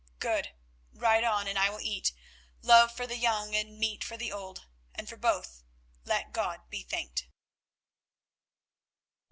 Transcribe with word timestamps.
"Good; 0.17 0.55
write 0.93 1.23
on 1.23 1.47
and 1.47 1.59
I 1.59 1.69
will 1.69 1.79
eat. 1.79 2.11
Love 2.63 2.91
for 2.91 3.05
the 3.05 3.17
young 3.17 3.55
and 3.55 3.77
meat 3.77 4.03
for 4.03 4.17
the 4.17 4.31
old, 4.31 4.65
and 4.95 5.07
for 5.07 5.15
both 5.15 5.61
let 6.05 6.33
God 6.33 6.67
be 6.71 6.81
thanked." 6.81 7.27